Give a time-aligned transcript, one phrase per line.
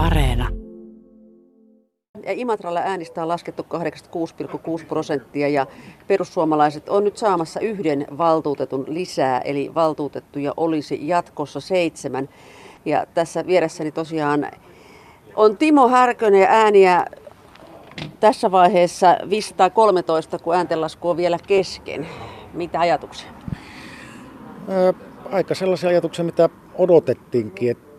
[0.00, 0.48] Areena.
[2.22, 3.66] Ja Imatralla äänistä on laskettu
[4.78, 5.66] 86,6 prosenttia ja
[6.06, 12.28] perussuomalaiset on nyt saamassa yhden valtuutetun lisää, eli valtuutettuja olisi jatkossa seitsemän.
[12.84, 14.46] Ja tässä vieressäni tosiaan
[15.36, 17.06] on Timo Härkönen ja ääniä
[18.20, 22.08] tässä vaiheessa 513, kun ääntenlasku on vielä kesken.
[22.54, 23.30] Mitä ajatuksia?
[24.68, 24.94] Ää,
[25.32, 27.70] aika sellaisia ajatuksia, mitä odotettiinkin.
[27.70, 27.89] Että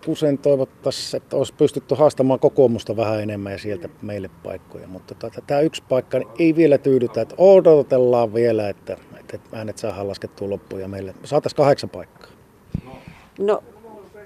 [0.00, 4.88] pikkusen toivottaisiin, että olisi pystytty haastamaan kokoomusta vähän enemmän ja sieltä meille paikkoja.
[4.88, 9.78] Mutta tota, tämä yksi paikka niin ei vielä tyydytä, että odotellaan vielä, että, että äänet
[9.78, 12.30] saadaan laskettua loppuun ja meille saataisiin kahdeksan paikkaa.
[13.38, 13.62] No,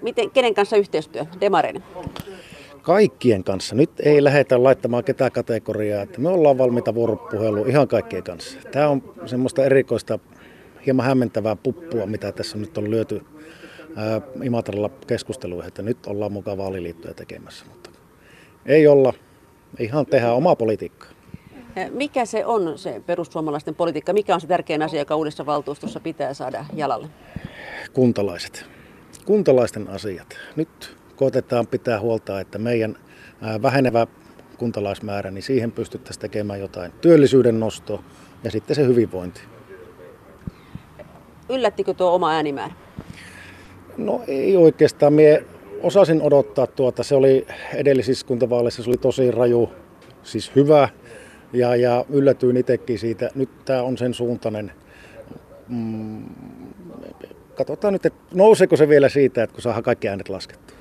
[0.02, 1.26] miten, kenen kanssa yhteistyö?
[1.40, 1.84] Demareiden?
[2.82, 3.74] Kaikkien kanssa.
[3.74, 8.58] Nyt ei lähdetä laittamaan ketään kategoriaa, että me ollaan valmiita vuoropuheluun ihan kaikkien kanssa.
[8.72, 10.18] Tämä on semmoista erikoista,
[10.86, 13.22] hieman hämmentävää puppua, mitä tässä nyt on lyöty
[13.96, 17.64] ää, Imatralla keskusteluihin, että nyt ollaan mukaan vaaliliittoja tekemässä.
[17.68, 17.90] Mutta
[18.66, 19.12] ei olla,
[19.78, 21.10] ihan tehdään omaa politiikkaa.
[21.90, 24.12] Mikä se on se perussuomalaisten politiikka?
[24.12, 27.08] Mikä on se tärkein asia, joka uudessa valtuustossa pitää saada jalalle?
[27.92, 28.66] Kuntalaiset.
[29.24, 30.38] Kuntalaisten asiat.
[30.56, 32.96] Nyt koetetaan pitää huolta, että meidän
[33.62, 34.06] vähenevä
[34.58, 38.04] kuntalaismäärä, niin siihen pystyttäisiin tekemään jotain työllisyyden nosto
[38.44, 39.40] ja sitten se hyvinvointi.
[41.48, 42.74] Yllättikö tuo oma äänimäärä?
[43.96, 45.12] No ei oikeastaan.
[45.12, 45.44] Mie
[45.82, 47.02] osasin odottaa tuota.
[47.02, 49.70] Se oli edellisissä kuntavaaleissa se oli tosi raju,
[50.22, 50.88] siis hyvä.
[51.52, 53.30] Ja, ja yllätyin itsekin siitä.
[53.34, 54.72] Nyt tämä on sen suuntainen.
[55.68, 56.24] Mm,
[57.54, 60.76] katsotaan nyt, että nouseeko se vielä siitä, että kun saadaan kaikki äänet laskettua.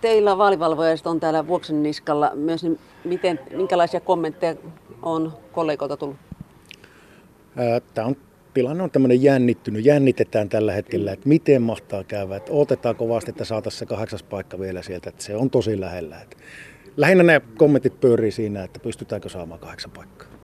[0.00, 4.54] Teillä vaalivalvojat on täällä Vuoksen niskalla myös, niin miten, minkälaisia kommentteja
[5.02, 6.16] on kollegoilta tullut?
[7.94, 8.16] Tämä on
[8.54, 13.44] tilanne on tämmöinen jännittynyt, jännitetään tällä hetkellä, että miten mahtaa käydä, että otetaan kovasti, että
[13.44, 16.20] saataisiin se kahdeksas paikka vielä sieltä, että se on tosi lähellä.
[16.20, 16.36] Että
[16.96, 20.43] lähinnä ne kommentit pyörii siinä, että pystytäänkö saamaan kahdeksan paikkaa.